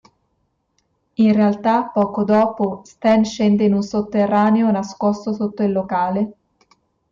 [1.13, 6.33] In realtà, poco dopo, Stan scende in un sotterraneo nascosto sotto il locale.